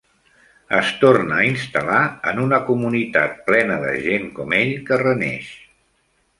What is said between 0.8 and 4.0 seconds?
torna a instal·lar en una comunitat plena de